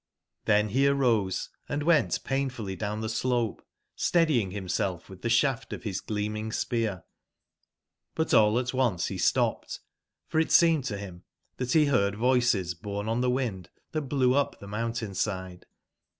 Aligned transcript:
TIben 0.47 0.73
be 0.73 0.87
arose, 0.87 1.49
and 1.69 1.83
went 1.83 2.23
painfully 2.23 2.75
down 2.75 3.01
tbe 3.01 3.09
slope, 3.11 3.61
steadying 3.95 4.49
bimself 4.49 5.05
witb 5.09 5.17
tbe 5.21 5.29
sbaftof 5.29 5.83
bis 5.83 6.01
gleaming 6.01 6.51
spear; 6.51 7.03
but 8.15 8.33
all 8.33 8.57
at 8.57 8.73
once 8.73 9.09
be 9.09 9.19
stopped; 9.19 9.79
for 10.27 10.39
it 10.39 10.51
seemed 10.51 10.85
to 10.85 10.95
bim 10.95 11.21
tbat 11.59 11.71
be 11.71 11.85
112 11.85 11.91
beard 11.91 12.15
voices 12.15 12.73
borne 12.73 13.07
on 13.07 13.21
tbc 13.21 13.31
wind 13.31 13.69
tbat 13.93 14.09
blew 14.09 14.33
up 14.33 14.59
tbe 14.59 14.69
mountain/side. 14.69 15.67